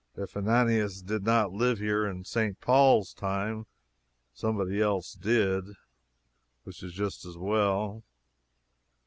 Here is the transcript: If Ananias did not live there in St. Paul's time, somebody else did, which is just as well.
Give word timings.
If 0.15 0.35
Ananias 0.35 1.03
did 1.03 1.23
not 1.25 1.53
live 1.53 1.77
there 1.77 2.07
in 2.07 2.23
St. 2.23 2.59
Paul's 2.59 3.13
time, 3.13 3.67
somebody 4.33 4.81
else 4.81 5.13
did, 5.13 5.63
which 6.63 6.81
is 6.81 6.93
just 6.93 7.23
as 7.23 7.37
well. 7.37 8.03